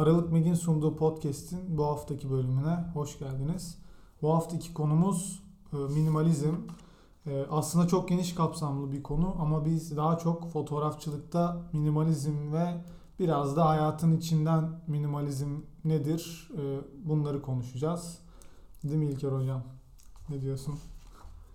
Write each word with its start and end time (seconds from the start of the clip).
Aralık 0.00 0.32
Meg'in 0.32 0.54
sunduğu 0.54 0.96
podcast'in 0.96 1.78
bu 1.78 1.86
haftaki 1.86 2.30
bölümüne 2.30 2.84
hoş 2.94 3.18
geldiniz. 3.18 3.78
Bu 4.22 4.34
haftaki 4.34 4.74
konumuz 4.74 5.42
e, 5.72 5.76
minimalizm. 5.76 6.54
E, 7.26 7.46
aslında 7.50 7.88
çok 7.88 8.08
geniş 8.08 8.34
kapsamlı 8.34 8.92
bir 8.92 9.02
konu 9.02 9.36
ama 9.40 9.64
biz 9.64 9.96
daha 9.96 10.18
çok 10.18 10.52
fotoğrafçılıkta 10.52 11.62
minimalizm 11.72 12.52
ve 12.52 12.84
biraz 13.18 13.56
da 13.56 13.68
hayatın 13.68 14.16
içinden 14.16 14.70
minimalizm 14.86 15.48
nedir 15.84 16.50
e, 16.58 16.80
bunları 17.08 17.42
konuşacağız. 17.42 18.18
Değil 18.84 18.98
mi 18.98 19.06
İlker 19.06 19.32
Hocam? 19.32 19.62
Ne 20.28 20.40
diyorsun? 20.40 20.74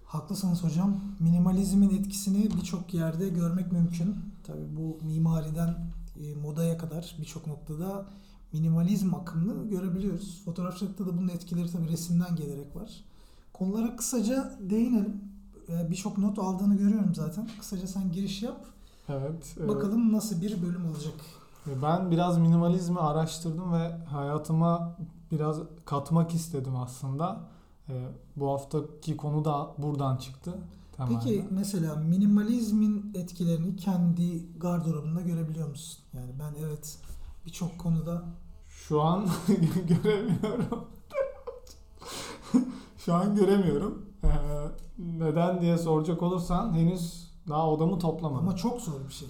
Haklısınız 0.06 0.64
hocam. 0.64 0.96
Minimalizmin 1.20 1.90
etkisini 1.90 2.44
birçok 2.44 2.94
yerde 2.94 3.30
görmek 3.30 3.72
mümkün. 3.72 4.16
Tabii 4.44 4.78
bu 4.78 4.98
mimariden 5.06 5.76
modaya 6.42 6.78
kadar 6.78 7.16
birçok 7.20 7.48
noktada 7.48 8.06
minimalizm 8.60 9.16
akımını 9.16 9.70
görebiliyoruz. 9.70 10.42
Fotoğrafçılıkta 10.46 11.06
da 11.06 11.18
bunun 11.18 11.28
etkileri 11.28 11.72
tabii 11.72 11.88
resimden 11.90 12.36
gelerek 12.36 12.76
var. 12.76 13.04
Konulara 13.54 13.96
kısaca 13.96 14.58
değinelim. 14.60 15.22
E, 15.70 15.90
birçok 15.92 16.18
not 16.18 16.40
aldığını 16.40 16.78
görüyorum 16.78 17.16
zaten. 17.16 17.50
Kısaca 17.60 17.88
sen 17.88 18.12
giriş 18.12 18.44
yap. 18.44 18.66
Evet. 19.10 19.56
e, 19.60 19.68
Bakalım 19.68 20.14
nasıl 20.14 20.42
bir 20.42 20.62
bölüm 20.62 20.86
olacak. 20.86 21.14
Ben 21.84 22.12
biraz 22.12 22.38
minimalizmi 22.38 23.00
araştırdım 23.00 23.74
ve 23.74 23.98
hayatıma 24.06 24.98
biraz 25.32 25.60
katmak 25.86 26.36
istedim 26.36 26.76
aslında. 26.76 27.40
Ee, 27.90 28.08
bu 28.36 28.52
haftaki 28.52 29.18
konu 29.18 29.46
da 29.46 29.72
buradan 29.78 30.18
çıktı. 30.18 30.54
Temelde. 30.98 31.14
Peki 31.16 31.46
mesela 31.52 31.96
minimalizmin 31.96 33.12
etkilerini 33.16 33.76
kendi 33.76 34.58
gardırobunda 34.60 35.22
görebiliyor 35.22 35.70
musun? 35.70 36.00
Yani 36.14 36.32
ben 36.40 36.66
evet 36.66 36.98
birçok 37.46 37.80
konuda 37.80 38.24
Şu 38.88 39.02
an 39.02 39.30
göremiyorum. 39.88 40.88
Şu 42.98 43.14
an 43.14 43.36
göremiyorum. 43.36 44.06
Ee, 44.24 44.28
neden 44.98 45.62
diye 45.62 45.78
soracak 45.78 46.24
olursan 46.24 46.74
henüz 46.74 47.32
daha 47.50 47.70
odamı 47.70 48.00
toplamadım. 48.00 48.48
Ama 48.48 48.56
çok 48.56 48.82
zor 48.82 49.08
bir 49.08 49.14
şey. 49.14 49.30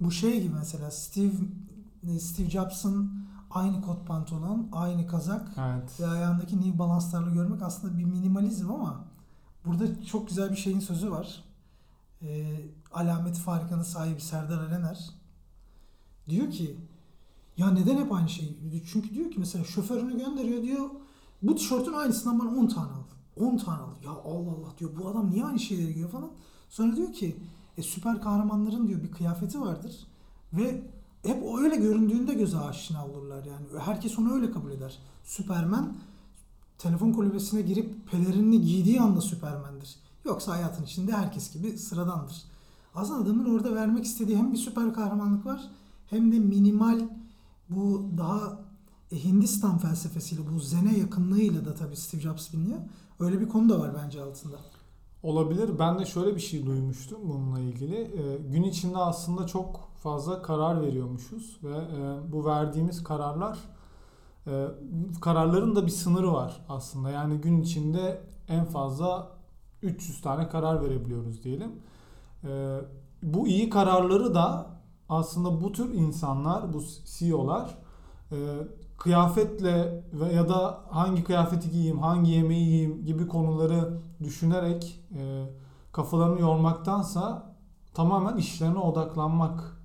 Bu 0.00 0.10
şey 0.10 0.42
gibi 0.42 0.54
mesela 0.54 0.90
Steve 0.90 1.32
Steve 2.20 2.50
Jobs'ın 2.50 3.26
aynı 3.50 3.82
kot 3.82 4.06
pantolon, 4.06 4.68
aynı 4.72 5.06
kazak 5.06 5.48
Evet. 5.58 6.00
ve 6.00 6.06
ayağındaki 6.06 6.60
New 6.60 6.78
Balance'larla 6.78 7.30
görmek 7.30 7.62
aslında 7.62 7.98
bir 7.98 8.04
minimalizm 8.04 8.70
ama 8.70 9.04
burada 9.64 10.04
çok 10.04 10.28
güzel 10.28 10.50
bir 10.50 10.56
şeyin 10.56 10.80
sözü 10.80 11.10
var. 11.10 11.44
Ee, 12.22 12.56
alamet 12.92 13.38
farikanın 13.38 13.82
sahibi 13.82 14.20
Serdar 14.20 14.62
Erener 14.66 15.10
diyor 16.28 16.50
ki 16.50 16.76
ya 17.56 17.70
neden 17.70 17.96
hep 17.98 18.12
aynı 18.12 18.28
şey? 18.28 18.56
Çünkü 18.92 19.14
diyor 19.14 19.30
ki 19.30 19.40
mesela 19.40 19.64
şoförünü 19.64 20.18
gönderiyor 20.18 20.62
diyor 20.62 20.90
bu 21.42 21.56
tişörtün 21.56 21.92
aynısından 21.92 22.38
bana 22.38 22.48
10 22.48 22.66
tane 22.66 22.92
al. 22.92 23.02
10 23.36 23.56
tane 23.56 23.78
al. 23.78 23.90
Ya 24.04 24.10
Allah 24.10 24.50
Allah 24.50 24.78
diyor 24.78 24.90
bu 25.00 25.08
adam 25.08 25.30
niye 25.30 25.44
aynı 25.44 25.58
şeyleri 25.58 25.92
giyiyor 25.92 26.10
falan. 26.10 26.30
Sonra 26.68 26.96
diyor 26.96 27.12
ki 27.12 27.36
e, 27.76 27.82
süper 27.82 28.20
kahramanların 28.20 28.88
diyor 28.88 29.02
bir 29.02 29.12
kıyafeti 29.12 29.60
vardır 29.60 30.06
ve 30.52 30.82
hep 31.22 31.42
o 31.44 31.58
öyle 31.60 31.76
göründüğünde 31.76 32.34
göze 32.34 32.58
aşina 32.58 33.06
olurlar 33.06 33.44
yani. 33.44 33.66
Herkes 33.84 34.18
onu 34.18 34.34
öyle 34.34 34.50
kabul 34.50 34.70
eder. 34.70 34.98
Süpermen 35.24 35.94
telefon 36.78 37.12
kulübesine 37.12 37.62
girip 37.62 38.10
pelerinini 38.10 38.60
giydiği 38.60 39.00
anda 39.00 39.20
Süpermen'dir. 39.20 39.96
Yoksa 40.24 40.52
hayatın 40.52 40.84
içinde 40.84 41.12
herkes 41.12 41.52
gibi 41.52 41.78
sıradandır. 41.78 42.42
Aslında 42.94 43.22
adamın 43.22 43.54
orada 43.54 43.74
vermek 43.74 44.04
istediği 44.04 44.36
hem 44.36 44.52
bir 44.52 44.58
süper 44.58 44.94
kahramanlık 44.94 45.46
var 45.46 45.70
hem 46.10 46.32
de 46.32 46.38
minimal 46.38 47.00
bu 47.70 48.10
daha 48.18 48.58
e, 49.12 49.24
Hindistan 49.24 49.78
felsefesiyle 49.78 50.42
bu 50.54 50.60
zene 50.60 50.98
yakınlığıyla 50.98 51.64
da 51.64 51.74
tabii 51.74 51.96
Steve 51.96 52.20
Jobs 52.20 52.52
biliniyor. 52.52 52.80
Öyle 53.20 53.40
bir 53.40 53.48
konu 53.48 53.68
da 53.68 53.80
var 53.80 53.90
bence 54.04 54.22
altında. 54.22 54.56
Olabilir. 55.22 55.78
Ben 55.78 55.98
de 55.98 56.04
şöyle 56.04 56.34
bir 56.34 56.40
şey 56.40 56.66
duymuştum 56.66 57.18
bununla 57.24 57.60
ilgili. 57.60 57.96
Ee, 57.96 58.36
gün 58.52 58.62
içinde 58.62 58.98
aslında 58.98 59.46
çok 59.46 59.90
fazla 60.02 60.42
karar 60.42 60.82
veriyormuşuz 60.82 61.58
ve 61.62 61.76
e, 61.76 62.32
bu 62.32 62.44
verdiğimiz 62.44 63.04
kararlar 63.04 63.58
e, 64.46 64.66
kararların 65.20 65.76
da 65.76 65.86
bir 65.86 65.90
sınırı 65.90 66.32
var 66.32 66.64
aslında. 66.68 67.10
Yani 67.10 67.36
gün 67.40 67.62
içinde 67.62 68.20
en 68.48 68.64
fazla 68.64 69.28
300 69.82 70.20
tane 70.20 70.48
karar 70.48 70.82
verebiliyoruz 70.82 71.44
diyelim. 71.44 71.72
E, 72.44 72.80
bu 73.22 73.48
iyi 73.48 73.70
kararları 73.70 74.34
da 74.34 74.75
aslında 75.08 75.60
bu 75.60 75.72
tür 75.72 75.94
insanlar, 75.94 76.72
bu 76.72 76.84
CEO'lar 77.04 77.78
e, 78.32 78.36
kıyafetle 78.98 80.04
ve 80.12 80.32
ya 80.32 80.48
da 80.48 80.80
hangi 80.90 81.24
kıyafeti 81.24 81.70
giyeyim, 81.70 81.98
hangi 81.98 82.30
yemeği 82.30 82.66
yiyeyim 82.66 83.04
gibi 83.04 83.28
konuları 83.28 83.98
düşünerek 84.22 85.00
e, 85.18 85.46
kafalarını 85.92 86.40
yormaktansa 86.40 87.54
tamamen 87.94 88.36
işlerine 88.36 88.78
odaklanmak 88.78 89.76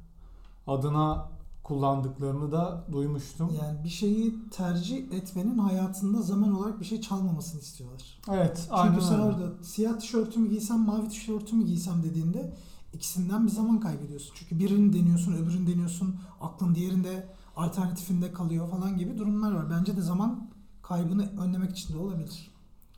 adına 0.67 1.31
kullandıklarını 1.63 2.51
da 2.51 2.83
duymuştum. 2.91 3.49
Yani 3.61 3.83
bir 3.83 3.89
şeyi 3.89 4.49
tercih 4.49 4.97
etmenin 4.97 5.57
hayatında 5.57 6.21
zaman 6.21 6.57
olarak 6.57 6.79
bir 6.79 6.85
şey 6.85 7.01
çalmamasını 7.01 7.61
istiyorlar. 7.61 8.19
Evet, 8.31 8.67
aynen 8.71 8.93
Çünkü 8.93 9.05
sen 9.05 9.19
öyle. 9.19 9.23
orada 9.23 9.63
siyah 9.63 9.99
tişörtümü 9.99 10.49
giysem, 10.49 10.79
mavi 10.79 11.09
tişörtümü 11.09 11.65
giysem 11.65 12.03
dediğinde 12.03 12.53
ikisinden 12.93 13.45
bir 13.45 13.51
zaman 13.51 13.79
kaybediyorsun. 13.79 14.33
Çünkü 14.35 14.59
birini 14.59 14.93
deniyorsun, 14.93 15.33
öbürünü 15.33 15.67
deniyorsun, 15.67 16.15
aklın 16.41 16.75
diğerinde 16.75 17.29
alternatifinde 17.55 18.31
kalıyor 18.33 18.69
falan 18.69 18.97
gibi 18.97 19.17
durumlar 19.17 19.51
var. 19.51 19.69
Bence 19.69 19.97
de 19.97 20.01
zaman 20.01 20.49
kaybını 20.81 21.41
önlemek 21.41 21.71
için 21.71 21.93
de 21.93 21.97
olabilir. 21.97 22.51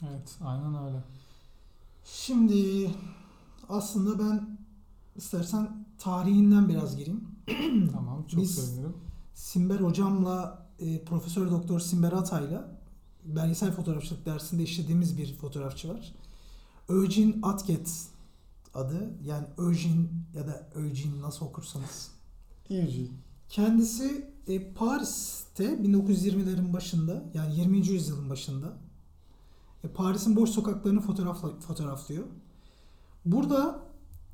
Evet, 0.09 0.37
aynen 0.43 0.85
öyle. 0.85 1.03
Şimdi 2.05 2.91
aslında 3.69 4.19
ben 4.19 4.57
istersen 5.15 5.85
tarihinden 5.97 6.69
biraz 6.69 6.97
gireyim. 6.97 7.27
Tamam, 7.93 8.23
çok 8.27 8.41
Biz- 8.41 8.55
sevinirim. 8.55 8.93
Simber 9.33 9.79
hocamla 9.79 10.67
e, 10.79 11.05
Profesör 11.05 11.51
Doktor 11.51 11.79
Simber 11.79 12.11
Atay'la 12.11 12.79
belgesel 13.25 13.71
fotoğrafçılık 13.71 14.25
dersinde 14.25 14.63
işlediğimiz 14.63 15.17
bir 15.17 15.35
fotoğrafçı 15.35 15.89
var. 15.89 16.13
Eugene 16.89 17.35
Atget 17.43 18.07
adı. 18.73 19.13
Yani 19.23 19.47
Eugene 19.57 20.05
ya 20.33 20.47
da 20.47 20.69
Eugene 20.75 21.21
nasıl 21.21 21.45
okursanız. 21.45 22.11
Eugene. 22.69 23.07
Kendisi 23.49 24.33
e, 24.47 24.73
Paris'te 24.73 25.65
1920'lerin 25.65 26.73
başında 26.73 27.23
yani 27.33 27.59
20. 27.59 27.87
yüzyılın 27.87 28.29
başında 28.29 28.77
e, 29.83 29.87
Paris'in 29.87 30.35
boş 30.35 30.49
sokaklarını 30.49 31.01
fotoğrafla, 31.01 31.59
fotoğraflıyor. 31.59 32.23
Burada 33.25 33.79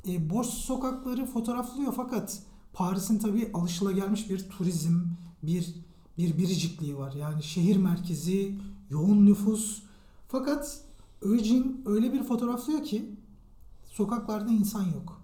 e, 0.07 0.29
boş 0.29 0.47
sokakları 0.47 1.25
fotoğraflıyor 1.25 1.93
fakat 1.95 2.39
Paris'in 2.73 3.19
tabii 3.19 3.51
alışılagelmiş 3.53 4.29
bir 4.29 4.49
turizm, 4.49 5.01
bir 5.43 5.75
bir 6.17 6.37
biricikliği 6.37 6.97
var. 6.97 7.13
Yani 7.13 7.43
şehir 7.43 7.77
merkezi, 7.77 8.55
yoğun 8.89 9.25
nüfus. 9.25 9.81
Fakat 10.27 10.81
Eugene 11.25 11.65
öyle 11.85 12.13
bir 12.13 12.23
fotoğraflıyor 12.23 12.83
ki 12.83 13.15
sokaklarda 14.03 14.51
insan 14.51 14.83
yok. 14.83 15.21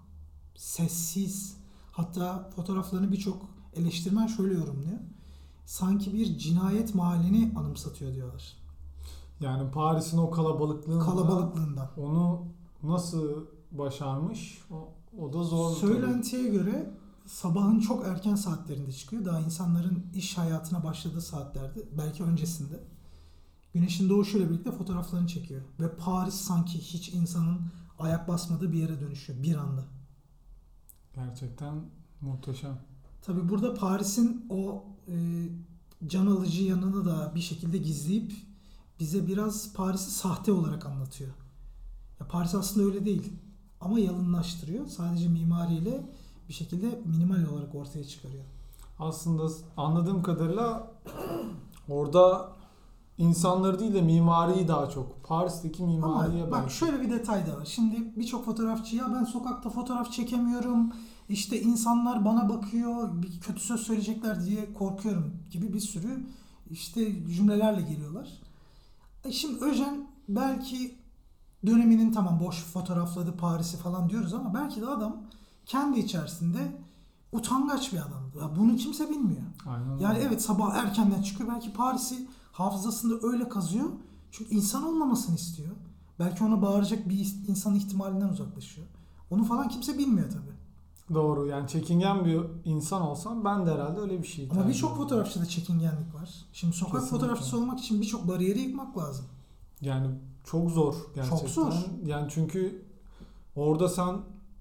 Sessiz. 0.54 1.56
Hatta 1.92 2.50
fotoğraflarını 2.56 3.12
birçok 3.12 3.48
eleştirmen 3.74 4.26
şöyle 4.26 4.54
yorumluyor. 4.54 4.98
Sanki 5.66 6.14
bir 6.14 6.38
cinayet 6.38 6.94
mahallini 6.94 7.52
anımsatıyor 7.58 8.14
diyorlar. 8.14 8.52
Yani 9.40 9.70
Paris'in 9.70 10.18
o 10.18 10.30
kalabalıklığında 10.30 11.04
Kalabalıklığından. 11.04 11.90
onu 11.96 12.42
nasıl 12.82 13.44
başarmış? 13.72 14.58
O, 14.70 14.88
o 15.22 15.32
da 15.32 15.42
zor. 15.44 15.70
tabii. 15.76 15.80
Söylentiye 15.80 16.48
göre 16.48 16.90
sabahın 17.26 17.80
çok 17.80 18.06
erken 18.06 18.34
saatlerinde 18.34 18.92
çıkıyor. 18.92 19.24
Daha 19.24 19.40
insanların 19.40 20.06
iş 20.14 20.38
hayatına 20.38 20.84
başladığı 20.84 21.20
saatlerde, 21.20 21.80
belki 21.98 22.22
öncesinde. 22.22 22.84
Güneşin 23.74 24.08
doğuşuyla 24.08 24.50
birlikte 24.50 24.72
fotoğraflarını 24.72 25.26
çekiyor. 25.26 25.62
Ve 25.80 25.96
Paris 25.96 26.34
sanki 26.34 26.78
hiç 26.78 27.08
insanın 27.08 27.60
ayak 27.98 28.28
basmadığı 28.28 28.72
bir 28.72 28.78
yere 28.78 29.00
dönüşüyor 29.00 29.42
bir 29.42 29.54
anda. 29.54 29.84
Gerçekten 31.14 31.74
muhteşem. 32.20 32.78
Tabi 33.22 33.48
burada 33.48 33.74
Paris'in 33.74 34.46
o 34.50 34.84
e, 35.08 35.14
can 36.06 36.26
alıcı 36.26 36.62
yanını 36.62 37.04
da 37.04 37.32
bir 37.34 37.40
şekilde 37.40 37.78
gizleyip 37.78 38.32
bize 39.00 39.26
biraz 39.26 39.72
Paris'i 39.72 40.10
sahte 40.10 40.52
olarak 40.52 40.86
anlatıyor. 40.86 41.30
Ya 42.20 42.28
Paris 42.28 42.54
aslında 42.54 42.86
öyle 42.86 43.04
değil. 43.04 43.32
Ama 43.80 44.00
yalınlaştırıyor. 44.00 44.86
Sadece 44.86 45.28
mimariyle 45.28 46.06
bir 46.48 46.54
şekilde 46.54 47.02
minimal 47.04 47.44
olarak 47.44 47.74
ortaya 47.74 48.04
çıkarıyor. 48.04 48.44
Aslında 48.98 49.52
anladığım 49.76 50.22
kadarıyla 50.22 50.92
orada 51.88 52.55
insanları 53.18 53.78
değil 53.78 53.94
de 53.94 54.02
mimariyi 54.02 54.68
daha 54.68 54.88
çok. 54.90 55.24
Paris'teki 55.24 55.82
mimariye 55.82 56.42
Ama 56.42 56.50
bak 56.52 56.60
belki. 56.62 56.74
şöyle 56.76 57.00
bir 57.00 57.10
detay 57.10 57.46
da 57.46 57.56
var. 57.56 57.64
Şimdi 57.64 58.12
birçok 58.16 58.44
fotoğrafçı 58.44 58.96
ya 58.96 59.14
ben 59.14 59.24
sokakta 59.24 59.70
fotoğraf 59.70 60.12
çekemiyorum. 60.12 60.92
İşte 61.28 61.60
insanlar 61.62 62.24
bana 62.24 62.48
bakıyor, 62.48 63.22
bir 63.22 63.40
kötü 63.40 63.60
söz 63.60 63.80
söyleyecekler 63.80 64.44
diye 64.44 64.72
korkuyorum 64.72 65.32
gibi 65.50 65.72
bir 65.74 65.80
sürü 65.80 66.26
işte 66.70 67.26
cümlelerle 67.34 67.82
geliyorlar. 67.82 68.28
E 69.24 69.32
şimdi 69.32 69.64
Öjen 69.64 70.06
belki 70.28 70.94
döneminin 71.66 72.12
tamam 72.12 72.40
boş 72.40 72.64
fotoğrafladı 72.64 73.36
Paris'i 73.36 73.76
falan 73.76 74.10
diyoruz 74.10 74.34
ama 74.34 74.54
belki 74.54 74.80
de 74.80 74.86
adam 74.86 75.16
kendi 75.66 75.98
içerisinde 76.00 76.58
utangaç 77.32 77.92
bir 77.92 77.98
adamdı. 77.98 78.38
Ya 78.40 78.56
bunu 78.58 78.76
kimse 78.76 79.10
bilmiyor. 79.10 79.42
Aynen 79.66 79.98
Yani 79.98 80.16
öyle. 80.18 80.26
evet 80.28 80.42
sabah 80.42 80.74
erkenden 80.74 81.22
çıkıyor. 81.22 81.50
Belki 81.54 81.72
Paris'i 81.72 82.26
hafızasında 82.56 83.26
öyle 83.28 83.48
kazıyor. 83.48 83.88
Çünkü 84.30 84.54
insan 84.54 84.86
olmamasını 84.86 85.34
istiyor. 85.34 85.70
Belki 86.18 86.44
ona 86.44 86.62
bağıracak 86.62 87.08
bir 87.08 87.34
insan 87.48 87.74
ihtimalinden 87.74 88.28
uzaklaşıyor. 88.28 88.86
Onu 89.30 89.44
falan 89.44 89.68
kimse 89.68 89.98
bilmiyor 89.98 90.30
tabii. 90.30 90.56
Doğru 91.14 91.46
yani 91.46 91.68
çekingen 91.68 92.24
bir 92.24 92.40
insan 92.64 93.02
olsam 93.02 93.44
ben 93.44 93.66
de 93.66 93.70
herhalde 93.70 94.00
öyle 94.00 94.22
bir 94.22 94.26
şey 94.26 94.48
Ama 94.52 94.68
birçok 94.68 94.96
fotoğrafçıda 94.96 95.46
çekingenlik 95.46 96.14
var. 96.14 96.30
Şimdi 96.52 96.76
sokak 96.76 96.92
Kesinlikle. 96.94 97.18
fotoğrafçısı 97.18 97.56
olmak 97.56 97.80
için 97.80 98.00
birçok 98.00 98.28
bariyeri 98.28 98.60
yıkmak 98.60 98.98
lazım. 98.98 99.24
Yani 99.80 100.06
çok 100.44 100.70
zor 100.70 100.94
gerçekten. 101.14 101.38
Çok 101.38 101.48
zor. 101.48 101.72
Yani 102.04 102.26
çünkü 102.30 102.84
orada 103.56 103.88
sen 103.88 104.16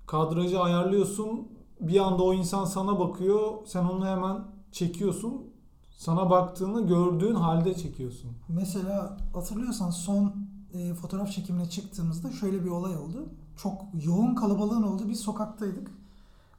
kadrajı 0.08 0.60
ayarlıyorsun. 0.60 1.48
Bir 1.82 2.00
anda 2.00 2.24
o 2.24 2.34
insan 2.34 2.66
sana 2.66 3.00
bakıyor. 3.00 3.52
Sen 3.66 3.84
onu 3.84 4.06
hemen 4.06 4.44
çekiyorsun. 4.72 5.55
Sana 5.98 6.30
baktığını 6.30 6.88
gördüğün 6.88 7.36
halde 7.36 7.74
çekiyorsun. 7.74 8.32
Mesela 8.50 9.18
hatırlıyorsan 9.34 9.90
son 9.90 10.34
e, 10.74 10.94
fotoğraf 10.94 11.32
çekimine 11.32 11.70
çıktığımızda 11.70 12.32
şöyle 12.32 12.66
bir 12.66 12.70
olay 12.70 12.98
oldu. 12.98 13.26
Çok 13.58 13.82
yoğun 14.06 14.36
kalabalığın 14.36 14.84
olduğu 14.84 15.10
bir 15.10 15.16
sokaktaydık. 15.16 15.92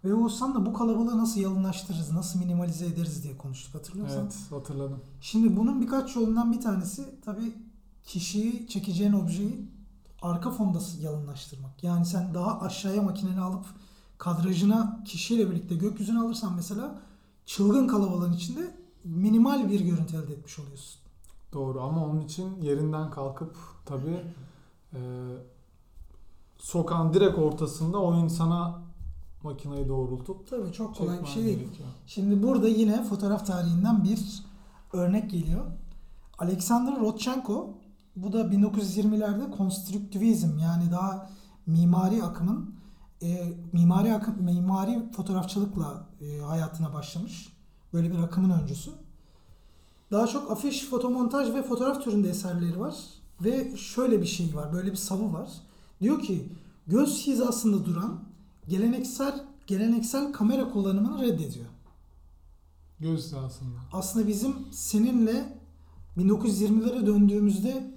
Ve 0.05 0.15
Oğuzhan 0.15 0.55
da 0.55 0.67
bu 0.67 0.73
kalabalığı 0.73 1.19
nasıl 1.19 1.41
yalınlaştırırız, 1.41 2.13
nasıl 2.13 2.39
minimalize 2.39 2.87
ederiz 2.87 3.25
diye 3.25 3.37
konuştuk 3.37 3.75
hatırlıyorsan. 3.75 4.23
Evet 4.23 4.37
hatırladım. 4.51 5.01
Şimdi 5.21 5.57
bunun 5.57 5.81
birkaç 5.81 6.17
yolundan 6.17 6.53
bir 6.53 6.61
tanesi 6.61 7.21
tabii 7.25 7.55
kişiyi 8.05 8.69
çekeceğin 8.69 9.13
objeyi 9.13 9.69
arka 10.23 10.51
fonda 10.51 10.79
yalınlaştırmak. 11.01 11.85
Yani 11.85 12.07
sen 12.07 12.35
daha 12.35 12.61
aşağıya 12.61 13.03
makineni 13.03 13.41
alıp 13.41 13.65
kadrajına 14.19 15.03
kişiyle 15.05 15.51
birlikte 15.51 15.75
gökyüzünü 15.75 16.19
alırsan 16.21 16.55
mesela 16.55 16.99
çılgın 17.47 17.87
kalabalığın 17.87 18.33
içinde 18.33 18.86
minimal 19.07 19.69
bir 19.69 19.81
görüntü 19.81 20.17
elde 20.17 20.33
etmiş 20.33 20.59
oluyorsun. 20.59 21.01
Doğru 21.53 21.81
ama 21.81 22.05
onun 22.05 22.21
için 22.21 22.63
yerinden 22.63 23.11
kalkıp 23.11 23.57
tabii 23.85 24.25
e, 24.95 25.01
sokağın 26.59 27.15
direkt 27.15 27.39
ortasında 27.39 27.99
o 27.99 28.17
insana 28.17 28.83
makineyi 29.43 29.89
doğrultup 29.89 30.51
Tabii 30.51 30.73
çok 30.73 30.97
kolay 30.97 31.23
bir 31.23 31.27
şey 31.27 31.45
değil. 31.45 31.59
gerekiyor. 31.59 31.89
Şimdi 32.07 32.43
burada 32.43 32.69
yine 32.69 33.05
fotoğraf 33.05 33.47
tarihinden 33.47 34.05
bir 34.05 34.43
örnek 34.93 35.31
geliyor. 35.31 35.65
Alexander 36.39 37.01
Rodchenko 37.01 37.75
bu 38.17 38.33
da 38.33 38.43
1920'lerde 38.43 39.51
konstrüktivizm 39.51 40.59
yani 40.59 40.91
daha 40.91 41.31
mimari 41.67 42.23
akımın 42.23 42.75
e, 43.23 43.53
mimari 43.73 44.15
akım 44.15 44.43
mimari 44.43 45.13
fotoğrafçılıkla 45.13 46.07
e, 46.21 46.39
hayatına 46.41 46.95
başlamış. 46.95 47.56
Böyle 47.93 48.11
bir 48.11 48.19
akımın 48.19 48.51
öncüsü. 48.51 48.91
Daha 50.11 50.27
çok 50.27 50.51
afiş, 50.51 50.85
fotomontaj 50.85 51.55
ve 51.55 51.63
fotoğraf 51.63 52.05
türünde 52.05 52.29
eserleri 52.29 52.81
var. 52.81 52.95
Ve 53.41 53.77
şöyle 53.77 54.21
bir 54.21 54.27
şey 54.27 54.55
var, 54.55 54.73
böyle 54.73 54.91
bir 54.91 54.97
savı 54.97 55.33
var. 55.33 55.49
Diyor 56.01 56.23
ki 56.23 56.49
göz 56.87 57.27
hizasında 57.27 57.85
duran 57.85 58.21
geleneksel 58.69 59.45
geleneksel 59.67 60.33
kamera 60.33 60.71
kullanımını 60.71 61.23
reddediyor. 61.23 61.67
Göz 63.01 63.35
aslında. 63.35 63.79
Aslında 63.93 64.29
bizim 64.29 64.55
seninle 64.71 65.59
1920'lere 66.19 67.07
döndüğümüzde 67.07 67.95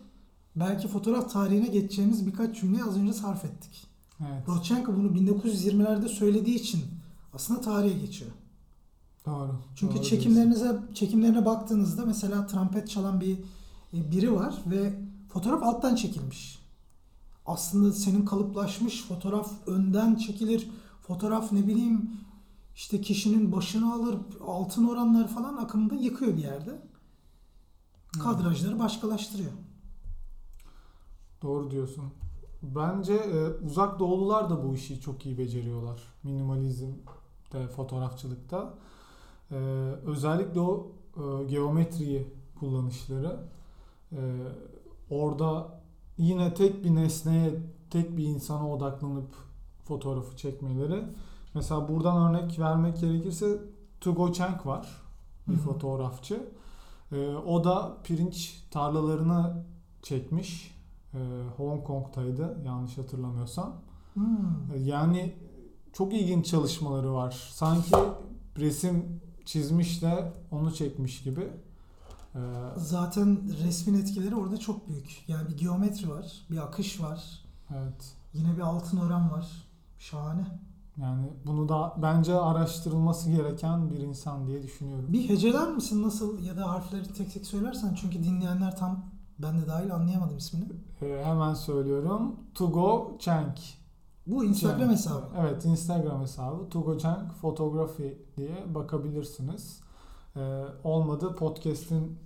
belki 0.55 0.87
fotoğraf 0.87 1.33
tarihine 1.33 1.67
geçeceğimiz 1.67 2.27
birkaç 2.27 2.59
cümleyi 2.59 2.83
az 2.83 2.97
önce 2.97 3.13
sarf 3.13 3.45
ettik. 3.45 3.87
Evet. 4.19 4.47
Rodchenko 4.47 4.95
bunu 4.95 5.07
1920'lerde 5.07 6.07
söylediği 6.07 6.55
için 6.55 6.81
aslında 7.33 7.61
tarihe 7.61 7.99
geçiyor. 7.99 8.31
Doğru. 9.29 9.55
Çünkü 9.75 9.95
Doğru 9.95 10.03
çekimlerinize 10.03 10.79
çekimlerine 10.93 11.45
baktığınızda 11.45 12.05
mesela 12.05 12.47
trompet 12.47 12.89
çalan 12.89 13.21
bir 13.21 13.39
e, 13.93 14.11
biri 14.11 14.33
var 14.33 14.55
ve 14.65 14.93
fotoğraf 15.29 15.63
alttan 15.63 15.95
çekilmiş. 15.95 16.59
Aslında 17.45 17.93
senin 17.93 18.25
kalıplaşmış 18.25 19.07
fotoğraf 19.07 19.51
önden 19.67 20.15
çekilir. 20.15 20.69
Fotoğraf 21.01 21.51
ne 21.51 21.67
bileyim 21.67 22.11
işte 22.75 23.01
kişinin 23.01 23.51
başını 23.51 23.93
alır, 23.93 24.17
altın 24.47 24.87
oranları 24.87 25.27
falan 25.27 25.57
akımda 25.57 25.95
yıkıyor 25.95 26.37
bir 26.37 26.43
yerde. 26.43 26.81
Kadrajları 28.23 28.79
başkalaştırıyor. 28.79 29.51
Doğru 31.41 31.71
diyorsun. 31.71 32.03
Bence 32.61 33.13
e, 33.13 33.47
uzak 33.65 33.99
doğulular 33.99 34.49
da 34.49 34.63
bu 34.63 34.75
işi 34.75 35.01
çok 35.01 35.25
iyi 35.25 35.37
beceriyorlar. 35.37 36.01
Minimalizmde, 36.23 37.67
fotoğrafçılıkta. 37.75 38.73
E, 39.51 39.55
özellikle 40.05 40.59
o 40.59 40.87
e, 41.17 41.43
geometriyi 41.43 42.27
kullanışları. 42.59 43.39
E, 44.11 44.19
orada 45.09 45.79
yine 46.17 46.53
tek 46.53 46.83
bir 46.83 46.95
nesneye, 46.95 47.51
tek 47.89 48.17
bir 48.17 48.23
insana 48.23 48.69
odaklanıp 48.71 49.29
fotoğrafı 49.83 50.37
çekmeleri. 50.37 51.03
Mesela 51.53 51.87
buradan 51.87 52.29
örnek 52.29 52.59
vermek 52.59 52.99
gerekirse 52.99 53.61
Tugo 54.01 54.31
Cheng 54.31 54.65
var. 54.65 54.87
Bir 55.47 55.53
Hı 55.53 55.57
hı. 55.57 55.61
fotoğrafçı. 55.61 56.43
E, 57.11 57.27
o 57.35 57.63
da 57.63 57.97
pirinç 58.03 58.63
tarlalarını 58.71 59.63
çekmiş. 60.01 60.79
Ee, 61.13 61.17
Hong 61.57 61.83
Kong'taydı 61.83 62.57
yanlış 62.65 62.97
hatırlamıyorsam. 62.97 63.75
Hmm. 64.13 64.25
Ee, 64.75 64.79
Yani 64.79 65.35
çok 65.93 66.13
ilginç 66.13 66.45
çalışmaları 66.45 67.13
var. 67.13 67.49
Sanki 67.51 67.91
resim 68.57 69.21
çizmiş 69.49 70.01
de 70.01 70.33
onu 70.51 70.73
çekmiş 70.73 71.23
gibi. 71.23 71.51
Ee, 72.35 72.39
Zaten 72.77 73.39
resmin 73.63 74.01
etkileri 74.01 74.35
orada 74.35 74.57
çok 74.57 74.89
büyük. 74.89 75.25
Yani 75.27 75.49
bir 75.49 75.57
geometri 75.57 76.09
var, 76.09 76.25
bir 76.51 76.57
akış 76.57 77.01
var, 77.01 77.43
evet. 77.69 78.13
yine 78.33 78.55
bir 78.55 78.61
altın 78.61 78.97
oran 78.97 79.31
var. 79.31 79.47
Şahane. 79.99 80.45
Yani 80.97 81.27
bunu 81.45 81.69
da 81.69 81.93
bence 82.01 82.33
araştırılması 82.33 83.29
gereken 83.29 83.89
bir 83.89 83.97
insan 83.97 84.47
diye 84.47 84.63
düşünüyorum. 84.63 85.13
Bir 85.13 85.29
heceler 85.29 85.71
misin 85.71 86.03
nasıl 86.03 86.43
ya 86.43 86.57
da 86.57 86.69
harfleri 86.69 87.13
tek 87.13 87.33
tek 87.33 87.45
söylersen 87.45 87.97
çünkü 88.01 88.23
dinleyenler 88.23 88.77
tam 88.77 89.05
ben 89.39 89.61
de 89.61 89.67
dahil 89.67 89.95
anlayamadım 89.95 90.37
ismini. 90.37 90.65
Ee, 91.01 91.21
hemen 91.25 91.53
söylüyorum. 91.53 92.35
Tugo 92.53 93.17
Cheng. 93.19 93.57
Bu 94.29 94.43
Instagram 94.43 94.79
Cheng. 94.79 94.91
hesabı. 94.91 95.25
Evet 95.39 95.65
Instagram 95.65 96.21
hesabı. 96.21 96.69
Tugo 96.69 96.97
Cheng 96.97 97.33
Photography 97.41 98.17
diye 98.37 98.75
bakabilirsiniz. 98.75 99.79
Ee, 100.35 100.63
olmadı 100.83 101.35
podcast'in 101.35 102.19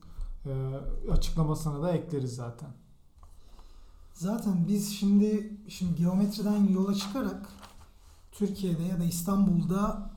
e, 0.45 0.51
açıklamasına 1.11 1.81
da 1.81 1.91
ekleriz 1.91 2.35
zaten. 2.35 2.69
Zaten 4.13 4.67
biz 4.67 4.93
şimdi 4.93 5.57
şimdi 5.67 5.95
geometriden 5.95 6.67
yola 6.67 6.93
çıkarak 6.93 7.49
Türkiye'de 8.31 8.83
ya 8.83 8.99
da 8.99 9.03
İstanbul'da 9.03 10.11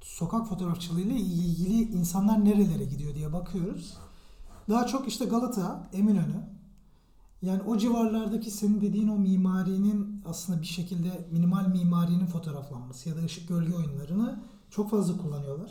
sokak 0.00 0.48
fotoğrafçılığı 0.48 1.00
ile 1.00 1.16
ilgili 1.16 1.82
insanlar 1.82 2.44
nerelere 2.44 2.84
gidiyor 2.84 3.14
diye 3.14 3.32
bakıyoruz. 3.32 3.96
Daha 4.68 4.86
çok 4.86 5.08
işte 5.08 5.24
Galata, 5.24 5.88
Eminönü. 5.92 6.54
Yani 7.44 7.62
o 7.62 7.78
civarlardaki 7.78 8.50
senin 8.50 8.80
dediğin 8.80 9.08
o 9.08 9.16
mimarinin 9.18 10.22
aslında 10.26 10.60
bir 10.60 10.66
şekilde 10.66 11.28
minimal 11.32 11.66
mimarinin 11.66 12.26
fotoğraflanması 12.26 13.08
ya 13.08 13.16
da 13.16 13.20
ışık 13.24 13.48
gölge 13.48 13.74
oyunlarını 13.74 14.40
çok 14.70 14.90
fazla 14.90 15.16
kullanıyorlar. 15.22 15.70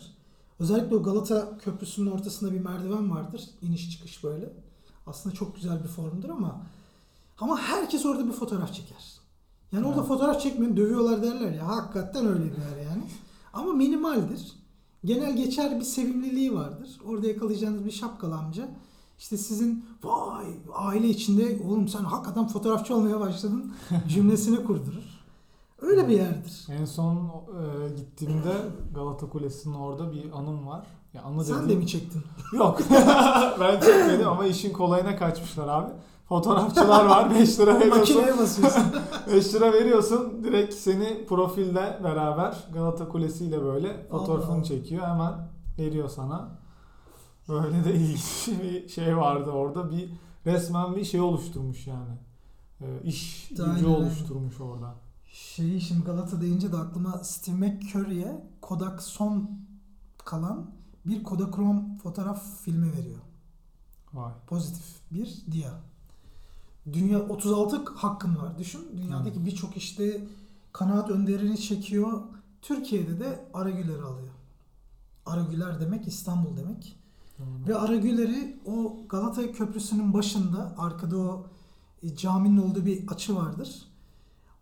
Özellikle 0.59 0.95
o 0.95 1.03
Galata 1.03 1.57
Köprüsü'nün 1.57 2.11
ortasında 2.11 2.51
bir 2.53 2.59
merdiven 2.59 3.11
vardır. 3.11 3.41
iniş 3.61 3.91
çıkış 3.91 4.23
böyle. 4.23 4.53
Aslında 5.07 5.35
çok 5.35 5.55
güzel 5.55 5.83
bir 5.83 5.87
formdur 5.87 6.29
ama 6.29 6.61
ama 7.39 7.57
herkes 7.59 8.05
orada 8.05 8.27
bir 8.27 8.31
fotoğraf 8.31 8.73
çeker. 8.73 9.13
Yani 9.71 9.85
orada 9.87 9.99
Evet. 9.99 10.07
fotoğraf 10.07 10.41
çekmeyin 10.41 10.77
dövüyorlar 10.77 11.21
derler 11.21 11.51
ya. 11.51 11.67
Hakikaten 11.67 12.27
öyle 12.27 12.43
bir 12.43 12.57
yer 12.57 12.85
yani. 12.89 13.03
Ama 13.53 13.73
minimaldir. 13.73 14.51
Genel 15.05 15.37
geçer 15.37 15.79
bir 15.79 15.85
sevimliliği 15.85 16.53
vardır. 16.53 16.89
Orada 17.05 17.27
yakalayacağınız 17.27 17.85
bir 17.85 17.91
şapkalı 17.91 18.35
amca 18.35 18.69
işte 19.19 19.37
sizin 19.37 19.85
vay 20.03 20.45
aile 20.73 21.07
içinde 21.09 21.59
oğlum 21.67 21.87
sen 21.87 22.03
hakikaten 22.03 22.47
fotoğrafçı 22.47 22.95
olmaya 22.95 23.19
başladın 23.19 23.73
cümlesini 24.07 24.63
kurdurur. 24.65 25.03
Öyle 25.81 26.07
bir 26.07 26.13
yerdir. 26.13 26.67
En 26.69 26.85
son 26.85 27.15
e, 27.15 27.89
gittiğimde 27.97 28.53
Galata 28.95 29.29
Kulesi'nin 29.29 29.73
orada 29.75 30.11
bir 30.11 30.31
anım 30.31 30.67
var. 30.67 30.87
Ya 31.13 31.21
anı 31.23 31.45
Sen 31.45 31.57
de 31.59 31.63
dediğim- 31.63 31.79
mi 31.79 31.87
çektin? 31.87 32.21
Yok. 32.57 32.79
ben 33.59 33.79
çekmedim 33.79 34.27
ama 34.27 34.45
işin 34.45 34.73
kolayına 34.73 35.15
kaçmışlar 35.15 35.67
abi. 35.67 35.91
Fotoğrafçılar 36.29 37.05
var 37.05 37.35
5 37.35 37.59
lira 37.59 37.79
veriyorsun. 37.79 37.99
Makineye 38.17 38.37
basıyorsun. 38.37 38.83
5 39.33 39.53
lira 39.53 39.73
veriyorsun. 39.73 40.43
Direkt 40.43 40.73
seni 40.73 41.25
profilde 41.29 41.99
beraber 42.03 42.57
Galata 42.73 43.09
Kulesi 43.09 43.45
ile 43.45 43.61
böyle 43.63 44.07
fotoğrafını 44.11 44.55
Allah. 44.55 44.63
çekiyor. 44.63 45.07
Hemen 45.07 45.33
veriyor 45.79 46.09
sana. 46.09 46.47
Böyle 47.49 47.85
de 47.85 47.95
ilginç 47.95 48.47
bir 48.63 48.89
şey 48.89 49.17
vardı 49.17 49.49
orada. 49.51 49.91
Bir 49.91 50.09
resmen 50.45 50.95
bir 50.95 51.03
şey 51.05 51.21
oluşturmuş 51.21 51.87
yani. 51.87 52.13
E, 52.81 53.01
iş 53.03 53.49
Aynen 53.59 53.73
gücü 53.75 53.85
öyle. 53.85 53.95
oluşturmuş 53.95 54.61
orada. 54.61 54.95
Şeyi 55.31 55.81
şimdi 55.81 56.05
Galata 56.05 56.41
deyince 56.41 56.71
de 56.71 56.77
aklıma 56.77 57.23
Steve 57.23 57.55
McCurry'e 57.55 58.47
Kodak 58.61 59.03
son 59.03 59.51
kalan 60.25 60.71
bir 61.05 61.23
Kodakrom 61.23 61.97
fotoğraf 61.97 62.61
filmi 62.61 62.93
veriyor. 62.93 63.19
Vay. 64.13 64.33
Pozitif 64.47 64.85
bir 65.11 65.43
dia. 65.51 65.71
Dünya 66.93 67.19
36 67.19 67.85
hakkın 67.95 68.35
var 68.35 68.57
düşün. 68.57 68.81
Dünyadaki 68.97 69.45
birçok 69.45 69.77
işte 69.77 70.27
kanaat 70.73 71.09
önderini 71.09 71.57
çekiyor. 71.61 72.21
Türkiye'de 72.61 73.19
de 73.19 73.45
Aragüler'i 73.53 74.01
alıyor. 74.01 74.33
Aragüler 75.25 75.79
demek 75.81 76.07
İstanbul 76.07 76.57
demek. 76.57 76.99
Ve 77.67 77.75
Aragüler'i 77.75 78.59
o 78.65 78.97
Galata 79.09 79.51
Köprüsü'nün 79.51 80.13
başında 80.13 80.75
arkada 80.77 81.17
o 81.17 81.47
e, 82.03 82.15
caminin 82.15 82.57
olduğu 82.57 82.85
bir 82.85 83.07
açı 83.07 83.35
vardır. 83.35 83.85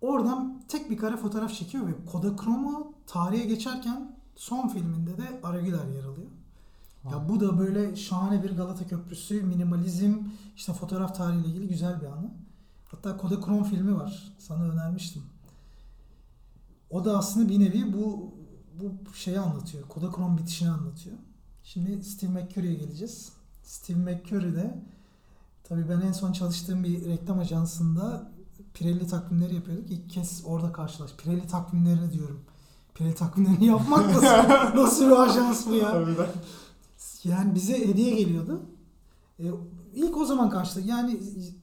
Oradan 0.02 0.62
tek 0.68 0.90
bir 0.90 0.98
kare 0.98 1.18
fotoğraf 1.18 1.54
çekiyor 1.54 1.88
ve 1.88 2.06
Kodakromu 2.12 2.94
tarihe 3.08 3.46
geçerken 3.46 4.16
son 4.36 4.68
filminde 4.68 5.18
de 5.18 5.40
Aragüler 5.44 5.88
yer 5.88 6.04
alıyor. 6.04 6.30
Vay. 7.04 7.14
Ya 7.14 7.30
bu 7.30 7.40
da 7.40 7.60
böyle 7.60 7.96
şahane 7.96 8.44
bir 8.44 8.52
Galata 8.52 8.88
Köprüsü, 8.88 9.44
minimalizm, 9.44 10.16
işte 10.56 10.74
fotoğraf 10.74 11.16
tarihiyle 11.16 11.48
ilgili 11.48 11.68
güzel 11.68 12.02
bir 12.02 12.06
anı. 12.06 12.32
Hatta 12.92 13.18
Kodakrom 13.18 13.64
filmi 13.64 13.96
var. 13.96 14.34
Sana 14.40 14.64
önermiştim. 14.64 15.24
O 16.90 17.06
da 17.06 17.18
aslında 17.18 17.50
bir 17.50 17.60
nevi 17.60 17.94
bu 17.94 18.34
bu 18.80 19.14
şeyi 19.14 19.40
anlatıyor. 19.40 19.88
Kodakrom 19.88 20.38
bitişini 20.38 20.70
anlatıyor. 20.70 21.18
Şimdi 21.64 22.04
Steve 22.04 22.32
McCurry'e 22.32 22.74
geleceğiz. 22.74 23.32
Steve 23.64 23.98
McCurry 23.98 24.56
de 24.56 24.84
tabii 25.64 25.90
ben 25.90 26.02
en 26.02 26.12
son 26.12 26.32
çalıştığım 26.32 26.84
bir 26.84 27.06
reklam 27.06 27.40
ajansında 27.40 28.32
Pirelli 28.74 29.08
takvimleri 29.08 29.56
yapıyorduk. 29.56 29.92
İlk 29.92 30.10
kez 30.10 30.44
orada 30.46 30.72
karşılaş. 30.72 31.12
Pirelli 31.16 31.48
takvimlerini 31.48 32.14
diyorum. 32.14 32.42
Pirelli 32.96 33.16
takvimlerini 33.16 33.66
yapmak 33.66 34.08
nasıl, 34.08 34.50
nasıl 34.82 35.06
bir 35.06 35.18
ajans 35.18 35.68
bu 35.68 35.74
ya? 35.74 36.06
Yani 37.24 37.56
bize 37.56 37.88
hediye 37.88 38.16
geliyordu. 38.16 38.62
E, 39.40 39.46
ilk 39.96 40.18
o 40.18 40.26
zaman 40.26 40.50
karşıladık. 40.50 40.90
Yani 40.90 41.20